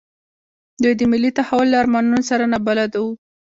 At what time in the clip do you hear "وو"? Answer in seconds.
3.03-3.11